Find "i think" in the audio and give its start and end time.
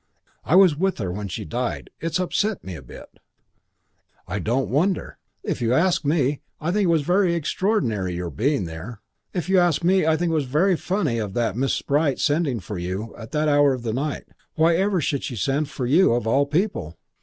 6.59-6.85, 10.07-10.31